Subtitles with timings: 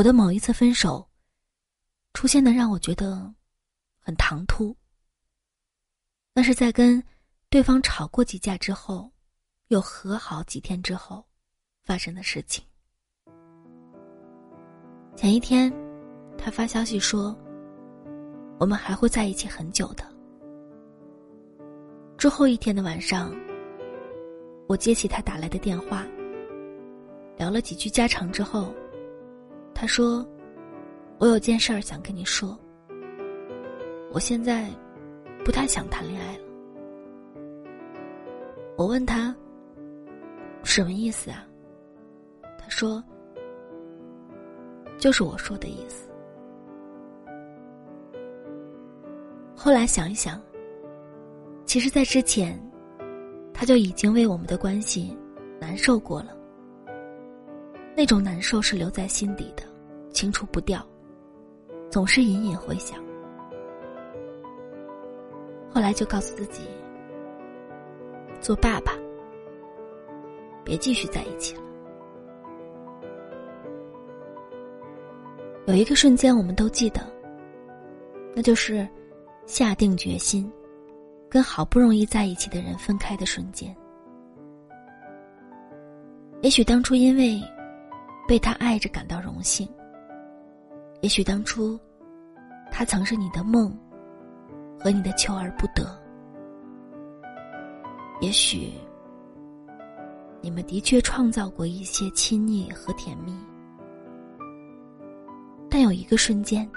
[0.00, 1.06] 我的某一次分手，
[2.14, 3.30] 出现的让我觉得
[3.98, 4.74] 很唐突。
[6.32, 7.04] 那是在跟
[7.50, 9.12] 对方吵过几架之后，
[9.68, 11.22] 又和好几天之后
[11.82, 12.64] 发生的事情。
[15.16, 15.70] 前一天，
[16.38, 17.38] 他发消息说
[18.58, 20.02] ：“我们还会在一起很久的。”
[22.16, 23.30] 之后一天的晚上，
[24.66, 26.06] 我接起他打来的电话，
[27.36, 28.74] 聊了几句家常之后，
[29.80, 30.28] 他说
[31.16, 32.54] ：“我有件事儿想跟你说。
[34.12, 34.68] 我现在
[35.42, 36.44] 不太想谈恋爱了。”
[38.76, 39.34] 我问他
[40.62, 41.46] ：“什么意思啊？”
[42.60, 43.02] 他说
[45.00, 46.10] ：“就是我说的意思。”
[49.56, 50.38] 后来想一想。
[51.64, 52.60] 其实，在之前，
[53.54, 55.16] 他就已经为我们的关系
[55.58, 56.36] 难受过了。
[57.96, 59.62] 那种难受是留在心底的，
[60.12, 60.84] 清除不掉，
[61.90, 62.98] 总是隐隐回响。
[65.72, 66.62] 后来就告诉自己，
[68.40, 68.92] 做爸爸，
[70.64, 71.62] 别继续在一起了。
[75.66, 77.00] 有一个瞬间，我们都记得，
[78.34, 78.86] 那就是
[79.46, 80.50] 下定决心。
[81.28, 83.72] 跟好不容易在一起的人分开的瞬间，
[86.42, 87.40] 也许当初因为
[88.26, 89.68] 被他爱着感到荣幸，
[91.02, 91.78] 也许当初
[92.70, 93.76] 他曾是你的梦
[94.78, 95.84] 和你的求而不得，
[98.20, 98.72] 也许
[100.40, 103.34] 你们的确创造过一些亲昵和甜蜜，
[105.70, 106.68] 但有一个瞬间，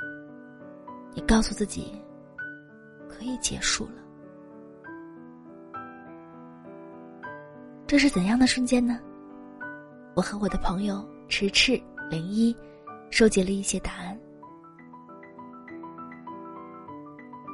[1.14, 1.94] 你告诉自己
[3.10, 4.02] 可以结束了。
[7.86, 9.00] 这是怎样的瞬间呢？
[10.16, 12.56] 我和我的朋友迟迟零一
[13.10, 14.13] 收集了一些答案。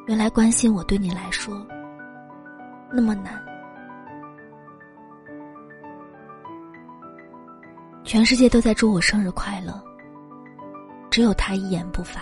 [0.10, 1.64] 原来关心我对你来说
[2.92, 3.40] 那么难，
[8.04, 9.80] 全世界都在祝我生日快乐，
[11.12, 12.22] 只有他一言不发。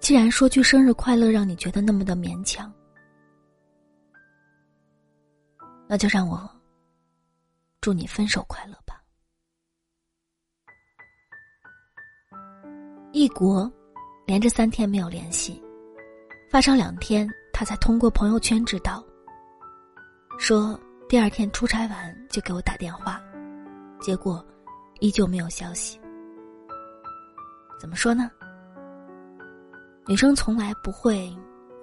[0.00, 2.68] 既然说句生日快乐让你觉得那么的勉强。
[5.86, 6.50] 那就让我
[7.80, 9.00] 祝你分手快乐吧。
[13.12, 13.70] 异国，
[14.26, 15.62] 连着三天没有联系，
[16.50, 19.02] 发烧两天，他才通过朋友圈知道。
[20.36, 20.78] 说
[21.08, 23.22] 第二天出差完就给我打电话，
[24.00, 24.44] 结果
[24.98, 26.00] 依旧没有消息。
[27.80, 28.28] 怎么说呢？
[30.08, 31.32] 女生从来不会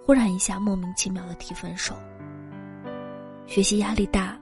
[0.05, 1.95] 忽然一下莫名其妙的提分手。
[3.45, 4.37] 学习压力大，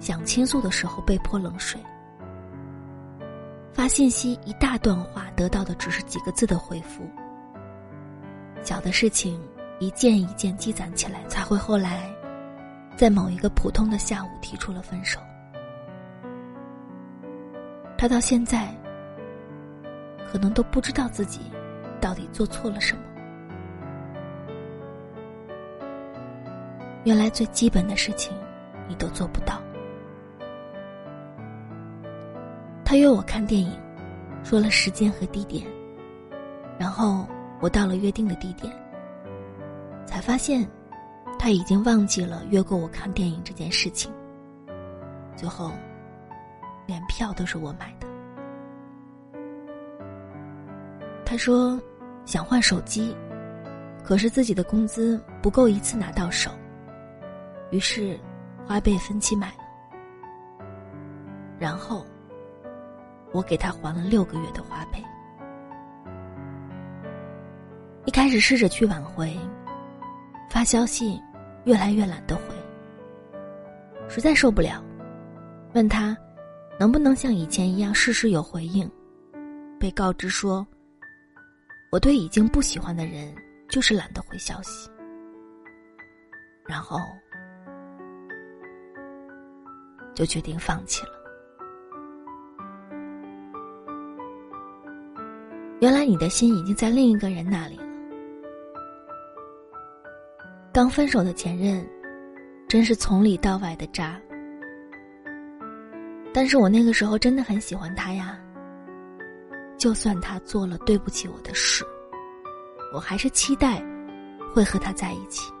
[0.00, 1.78] 想倾诉的时候被泼冷水。
[3.74, 7.02] 发信息一大段话，得到的只是几个字的回复。
[8.62, 9.40] 小的事情
[9.78, 12.08] 一件一件积攒起来，才会后来，
[12.96, 15.18] 在某一个普通的下午提出了分手。
[17.98, 18.74] 他到现在，
[20.30, 21.40] 可能都不知道自己
[22.00, 23.02] 到底做错了什么。
[27.04, 28.32] 原来最基本的事情，
[28.88, 29.60] 你都做不到。
[32.84, 33.72] 他约我看电影，
[34.44, 35.66] 说了时间和地点，
[36.78, 37.26] 然后
[37.62, 38.74] 我到了约定的地点，
[40.04, 40.68] 才发现
[41.38, 44.12] 他已经忘记了约过我看电影这件事情。
[45.36, 45.70] 最后，
[46.86, 48.08] 连票都是我买的。
[51.24, 51.80] 他说
[52.24, 53.16] 想换手机，
[54.02, 56.50] 可是自己的工资不够一次拿到手。
[57.70, 58.18] 于是，
[58.66, 60.66] 花呗分期买了，
[61.60, 62.04] 然后
[63.30, 65.00] 我给他还了六个月的花呗。
[68.04, 69.36] 一开始试着去挽回，
[70.50, 71.20] 发消息
[71.64, 72.42] 越来越懒得回，
[74.08, 74.82] 实在受不了，
[75.74, 76.16] 问他
[76.78, 78.90] 能不能像以前一样事事有回应，
[79.78, 80.66] 被告知说，
[81.90, 83.34] 我对已经不喜欢的人
[83.68, 84.90] 就是懒得回消息，
[86.66, 86.98] 然后。
[90.14, 91.12] 就决定放弃了。
[95.80, 97.91] 原来你的心已经在另一个人那里了。
[100.74, 101.86] 刚分手的前任，
[102.66, 104.18] 真是从里到外的渣。
[106.32, 108.38] 但是我那个时候真的很喜欢他呀。
[109.76, 111.84] 就算他做了对不起我的事，
[112.94, 113.84] 我还是期待
[114.54, 115.52] 会和他在一起。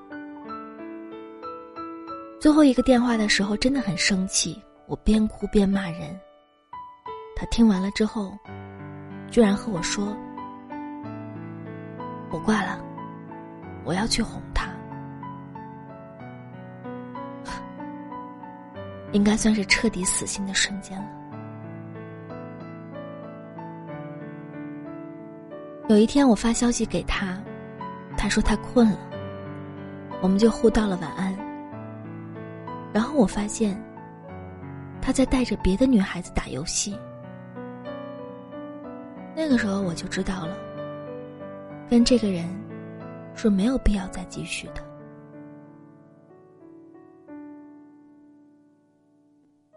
[2.40, 6.18] 最后一个电话的时候，真的很生气，我边哭边骂人。
[7.36, 8.32] 他听完了之后，
[9.30, 10.16] 居然和我说
[12.32, 12.82] ：“我挂了，
[13.84, 14.40] 我要去哄
[19.12, 21.08] 应该算是彻底死心的瞬间了。
[25.88, 27.38] 有一天，我发消息给他，
[28.16, 28.98] 他说他困了，
[30.22, 31.36] 我们就互道了晚安。
[32.92, 33.78] 然后我发现，
[35.00, 36.96] 他在带着别的女孩子打游戏。
[39.34, 40.56] 那个时候我就知道了，
[41.90, 42.48] 跟这个人
[43.34, 44.91] 是没有必要再继续的。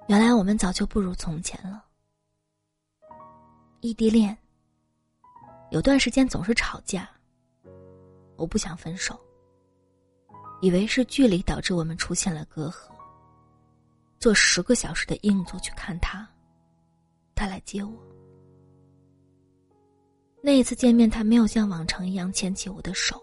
[0.07, 1.84] 原来我们早就不如从前了。
[3.81, 4.38] 异地恋，
[5.72, 7.10] 有段时间总是吵架。
[8.36, 9.19] 我不想分手，
[10.62, 12.90] 以为是距离导致我们出现了隔阂。
[14.19, 16.28] 坐十个小时的硬座去看他，
[17.34, 17.94] 他来接我。
[20.42, 23.19] 那一次见面，他没有像往常一样牵起我的手。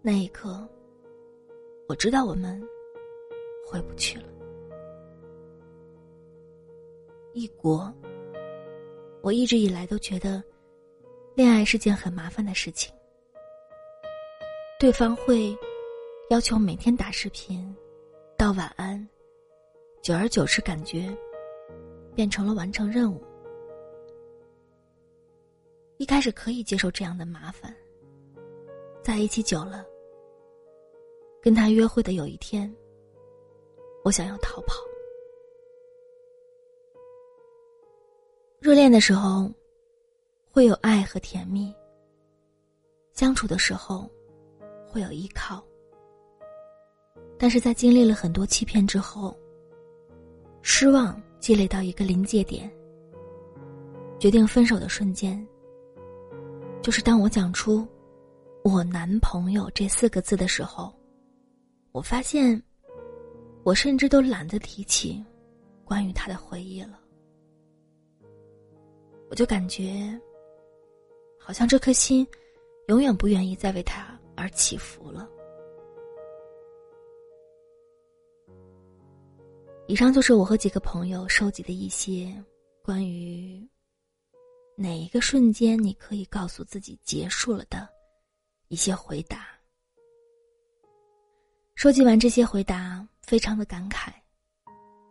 [0.00, 0.68] 那一刻，
[1.88, 2.60] 我知道我们
[3.70, 4.28] 回不去了。
[7.34, 7.92] 异国，
[9.22, 10.42] 我一直以来都觉得，
[11.34, 12.92] 恋爱是件很麻烦的事情。
[14.78, 15.56] 对方会
[16.28, 17.74] 要求每天打视频，
[18.36, 19.08] 道晚安，
[20.02, 21.08] 久而久之，感觉
[22.14, 23.22] 变成了完成任务。
[25.96, 27.74] 一开始可以接受这样的麻烦，
[29.02, 29.86] 在一起久了，
[31.40, 32.70] 跟他约会的有一天，
[34.04, 34.74] 我想要逃跑。
[38.62, 39.50] 热恋的时候，
[40.48, 41.74] 会有爱和甜蜜；
[43.12, 44.08] 相处的时候，
[44.86, 45.60] 会有依靠。
[47.36, 49.36] 但是在经历了很多欺骗之后，
[50.62, 52.70] 失望积累到一个临界点，
[54.20, 55.44] 决定分手的瞬间，
[56.82, 57.84] 就是当我讲出
[58.62, 60.94] “我男朋友”这四个字的时候，
[61.90, 62.62] 我发现，
[63.64, 65.20] 我甚至都懒得提起
[65.84, 67.00] 关于他的回忆了。
[69.32, 70.20] 我就感觉，
[71.38, 72.26] 好像这颗心，
[72.88, 75.26] 永远不愿意再为他而起伏了。
[79.86, 82.30] 以上就是我和几个朋友收集的一些
[82.82, 83.66] 关于
[84.76, 87.88] 哪一个瞬间你可以告诉自己结束了的
[88.68, 89.46] 一些回答。
[91.74, 94.12] 收集完这些回答，非常的感慨，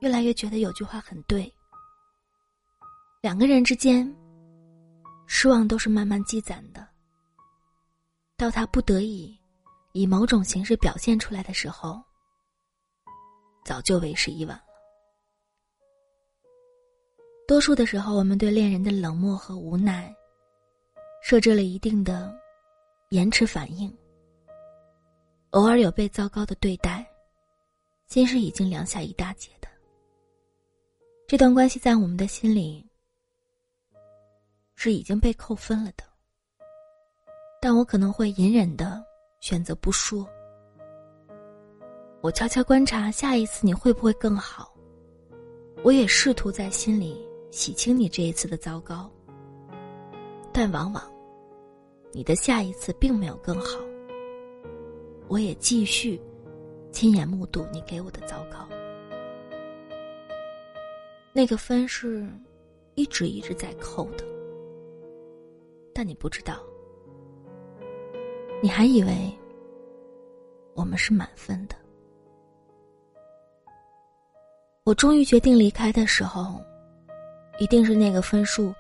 [0.02, 1.52] 越来越觉得有句话很对。
[3.22, 4.12] 两个人之间，
[5.28, 6.88] 失望都是慢慢积攒的。
[8.36, 9.40] 到他不得已
[9.92, 12.02] 以某种形式表现出来的时候，
[13.64, 14.64] 早就为时已晚了。
[17.48, 20.12] 多数的时候，我们对恋人的冷漠和无奈，
[21.22, 22.34] 设置了一定的
[23.10, 23.96] 延迟反应。
[25.52, 27.08] 偶尔有被糟糕的对待，
[28.08, 29.68] 心是已经凉下一大截的。
[31.28, 32.84] 这段关系在我们的心里。
[34.84, 36.04] 是已经被扣分了的，
[37.62, 39.00] 但我可能会隐忍的
[39.40, 40.28] 选择不说。
[42.22, 44.74] 我悄悄观察下一次你会不会更好，
[45.84, 49.08] 我也试图在心里洗清你这一次的糟糕，
[50.52, 51.04] 但往往
[52.12, 53.80] 你的下一次并没有更好。
[55.28, 56.20] 我也继续
[56.92, 58.68] 亲眼目睹你给我的糟糕，
[61.34, 62.28] 那个分是
[62.96, 64.31] 一直一直在扣的。
[65.94, 66.60] 但你不知道，
[68.62, 69.32] 你还以为
[70.74, 71.76] 我们是满分的。
[74.84, 76.60] 我终于决定离开的时候，
[77.60, 78.74] 一定是那个分数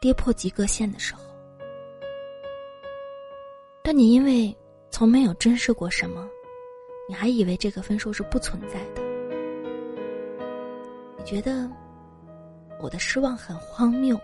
[0.00, 1.22] 跌破及格线的时候。
[3.84, 4.54] 但你因为
[4.90, 6.28] 从没有珍视过什么，
[7.08, 9.02] 你还以为这个分数是不存在的。
[11.16, 11.70] 你觉得
[12.80, 14.18] 我的失望很荒谬。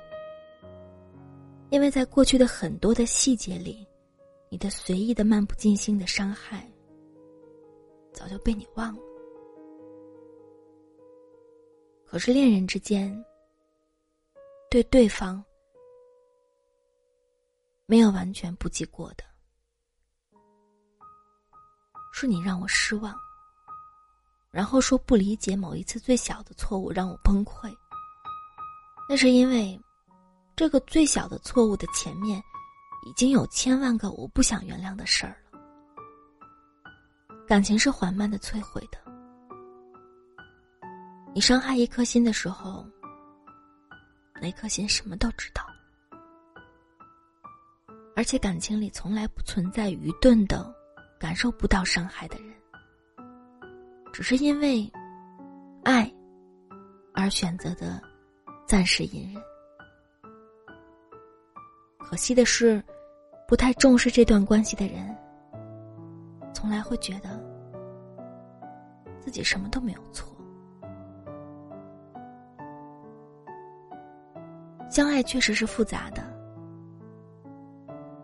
[1.71, 3.85] 因为在过去的很多的细节里，
[4.49, 6.71] 你的随意的漫不经心的伤害，
[8.13, 9.03] 早就被你忘了。
[12.07, 13.25] 可是恋人之间，
[14.71, 15.45] 对对方
[17.87, 19.25] 没有完全不记过的，
[22.13, 23.13] 是你让我失望，
[24.53, 27.75] 然后说不理解某一次最小的错误让我崩溃，
[29.09, 29.81] 那是因为。
[30.57, 32.41] 这个最小的错误的前面，
[33.07, 35.61] 已经有千万个我不想原谅的事儿了。
[37.47, 38.99] 感情是缓慢的摧毁的。
[41.35, 42.87] 你伤害一颗心的时候，
[44.41, 45.63] 那颗心什么都知道。
[48.15, 50.73] 而且感情里从来不存在愚钝的、
[51.19, 52.55] 感受不到伤害的人，
[54.13, 54.89] 只是因为
[55.83, 56.09] 爱
[57.13, 58.01] 而选择的
[58.69, 59.43] 暂时隐忍。
[62.05, 62.81] 可惜的是，
[63.49, 65.17] 不太重视这段关系的人，
[66.53, 67.41] 从来会觉得
[69.21, 70.33] 自己什么都没有错。
[74.89, 76.23] 相爱确实是复杂的。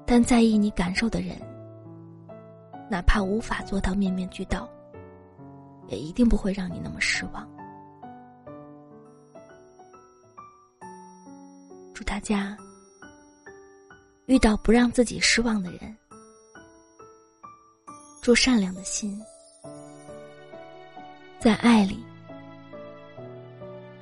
[0.06, 1.37] 但在意你感受的人，
[2.88, 4.68] 哪怕无法做到面面俱到，
[5.88, 7.49] 也一定不会让你那么失望。
[11.92, 12.56] 祝大家
[14.30, 15.96] 遇到不让自己失望的人，
[18.22, 19.20] 祝善良的心
[21.40, 21.99] 在爱里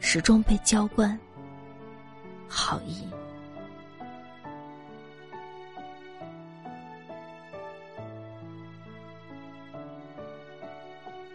[0.00, 1.18] 始终被浇灌
[2.46, 3.08] 好意。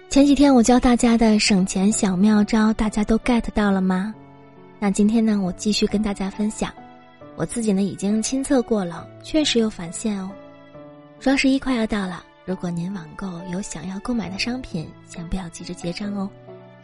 [0.08, 4.14] 前几天我教大家的省钱小妙招，大家都 get 到了吗？
[4.78, 6.72] 那今天呢，我继续跟大家分享。
[7.36, 10.30] 我自己呢已经亲测过了，确实有返现哦。
[11.20, 16.30] 双十一快要到了，如果您网购有想要购买的商品，先不要急着结账哦，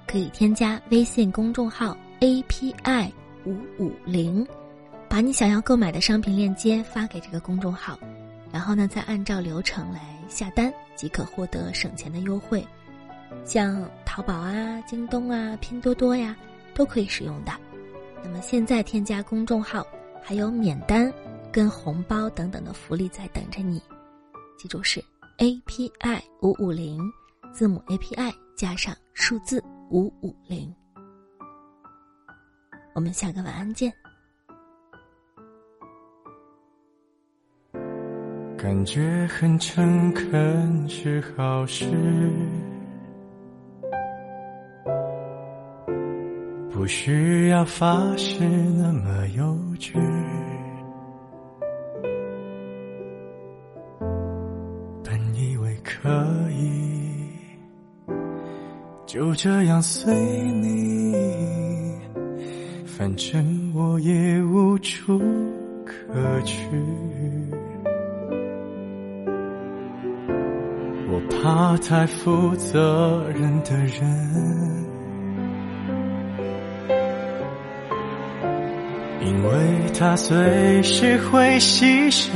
[0.07, 3.11] 可以添加微信公众号 API
[3.45, 4.47] 五五零，
[5.07, 7.99] 把你想要购买的商品链接发给这个公众号，
[8.51, 12.65] 然后呢再按照流程来下单，即可获得省钱的优惠。
[13.45, 16.35] 像淘宝啊、京东啊、拼多多呀，
[16.73, 17.51] 都可以使用的。
[18.23, 19.85] 那么现在添加公众号，
[20.21, 21.11] 还有免单、
[21.51, 23.81] 跟红包等等的福利在等着你。
[24.57, 25.03] 记住是
[25.38, 27.01] A P I 五五零，
[27.53, 30.73] 字母 A P I 加上数字五五零。
[32.93, 33.91] 我们下个晚安见。
[38.57, 41.89] 感觉很诚恳是好事。
[46.79, 49.43] 不需要发誓那么幼
[49.77, 49.95] 稚，
[55.03, 56.09] 本以为可
[56.51, 57.27] 以
[59.05, 60.15] 就这样随
[60.53, 61.13] 你，
[62.86, 65.19] 反正我也无处
[65.86, 66.65] 可去。
[71.12, 74.89] 我怕太负责任的人。
[79.21, 79.51] 因为
[79.99, 82.29] 他随时会牺牲，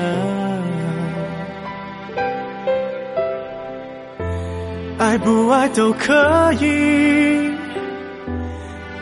[4.97, 6.13] 爱不爱都可
[6.59, 7.51] 以，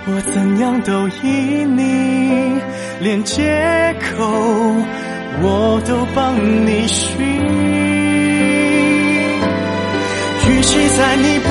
[0.06, 2.60] 我怎样都依你，
[3.00, 4.26] 连借口
[5.42, 6.36] 我都帮
[6.66, 7.20] 你寻。
[10.50, 11.50] 与其在你不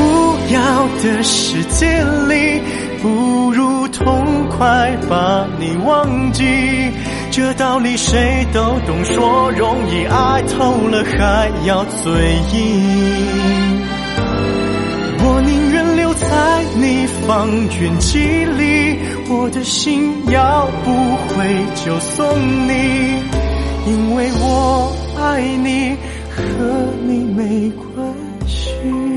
[0.52, 1.86] 要的世界
[2.28, 2.60] 里，
[3.02, 6.44] 不如痛快把你忘记。
[7.30, 12.10] 这道理谁都懂，说容易，爱透了还要嘴
[12.52, 13.80] 硬。
[15.22, 16.26] 我宁愿留在
[16.76, 17.48] 你方
[17.80, 20.90] 圆几里，我的心要不
[21.28, 22.26] 回就送
[22.66, 23.22] 你，
[23.86, 25.96] 因为我爱你，
[26.30, 26.42] 和
[27.06, 28.14] 你没关
[28.46, 29.09] 系。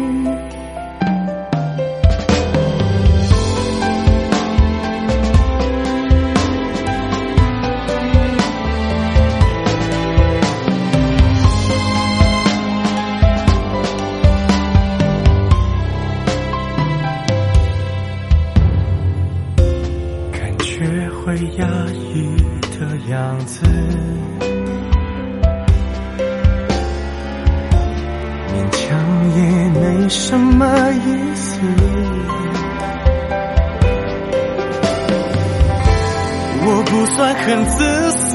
[36.65, 37.77] 我不算很自
[38.12, 38.31] 私，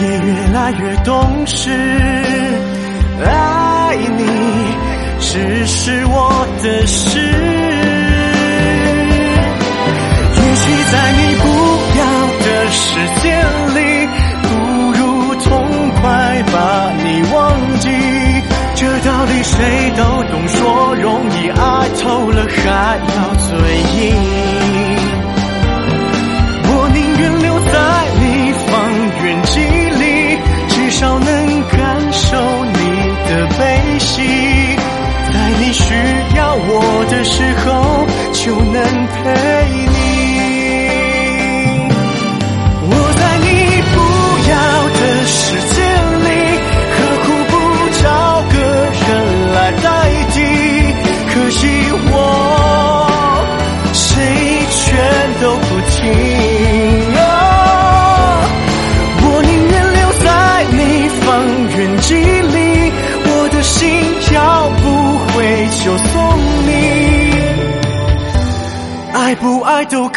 [0.00, 1.70] 也越来越懂事。
[3.24, 4.24] 爱你
[5.18, 7.18] 只是我的事。
[10.36, 11.44] 也许在你不
[11.98, 12.02] 要
[12.38, 12.80] 的世
[13.20, 13.24] 界
[19.20, 23.48] 道理谁都懂，说容易，爱透了还要嘴
[23.98, 24.16] 硬。
[26.64, 27.74] 我宁愿留在
[28.18, 28.24] 你
[28.64, 28.72] 方
[29.22, 29.60] 圆几
[30.00, 30.02] 里，
[30.68, 31.28] 至少能
[31.68, 31.78] 感
[32.10, 32.78] 受你
[33.28, 34.22] 的悲喜，
[35.30, 35.92] 在你需
[36.38, 39.20] 要我的时候，就能陪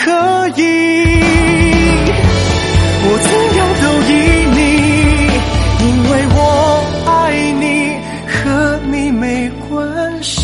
[0.04, 0.12] 可
[0.58, 0.62] 以，
[3.06, 4.12] 我怎样都依
[4.54, 4.60] 你，
[5.80, 6.38] 因为我
[7.10, 7.12] 爱
[7.54, 7.64] 你，
[8.28, 8.36] 和
[8.92, 9.24] 你没
[9.70, 9.72] 关
[10.22, 10.36] 系。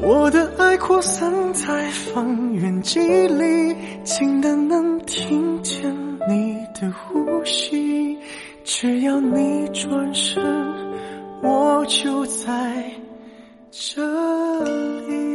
[0.00, 5.94] 我的爱扩散在方圆几里，近的能听见
[6.26, 8.16] 你的呼吸。
[8.64, 10.42] 只要你转身，
[11.42, 12.90] 我就在
[13.70, 14.02] 这
[15.06, 15.33] 里。